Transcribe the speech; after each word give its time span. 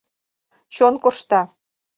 Чон 0.75 0.95
коршта. 1.03 1.41